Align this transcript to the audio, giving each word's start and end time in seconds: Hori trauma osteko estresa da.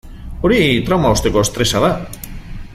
Hori 0.47 0.57
trauma 0.87 1.11
osteko 1.17 1.45
estresa 1.47 1.83
da. 1.85 1.93